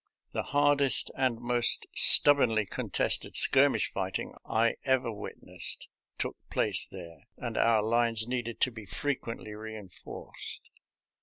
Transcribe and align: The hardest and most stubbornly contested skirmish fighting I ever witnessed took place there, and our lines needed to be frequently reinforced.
The 0.31 0.41
hardest 0.49 1.11
and 1.15 1.39
most 1.39 1.85
stubbornly 1.93 2.65
contested 2.65 3.37
skirmish 3.37 3.91
fighting 3.91 4.33
I 4.43 4.77
ever 4.83 5.11
witnessed 5.11 5.89
took 6.17 6.37
place 6.49 6.87
there, 6.91 7.19
and 7.37 7.55
our 7.55 7.83
lines 7.83 8.27
needed 8.27 8.59
to 8.61 8.71
be 8.71 8.87
frequently 8.87 9.53
reinforced. 9.53 10.71